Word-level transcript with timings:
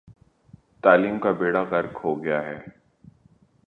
تعلیم 0.83 1.19
کا 1.19 1.31
بیڑہ 1.31 1.63
غرق 1.71 2.05
ہو 2.05 2.23
گیا 2.23 2.41
ہے۔ 2.45 2.57